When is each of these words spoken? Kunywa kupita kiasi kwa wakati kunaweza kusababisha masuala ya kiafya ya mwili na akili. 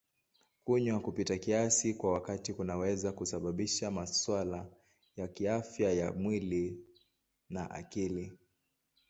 Kunywa 0.65 0.99
kupita 0.99 1.37
kiasi 1.37 1.93
kwa 1.93 2.11
wakati 2.13 2.53
kunaweza 2.53 3.11
kusababisha 3.11 3.91
masuala 3.91 4.67
ya 5.15 5.27
kiafya 5.27 5.91
ya 5.93 6.11
mwili 6.13 6.85
na 7.49 7.69
akili. 7.71 8.33